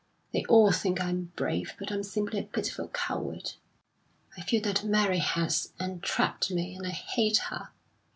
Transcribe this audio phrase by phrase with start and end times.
[0.33, 3.51] They all think I'm brave, but I'm simply a pitiful coward...."
[4.35, 7.69] "I feel that Mary has entrapped me, and I hate her.